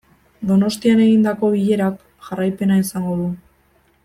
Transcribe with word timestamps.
Donostian 0.51 1.03
egindako 1.03 1.51
bilerak 1.57 2.01
jarraipena 2.31 2.83
izango 2.87 3.15
du. 3.23 3.33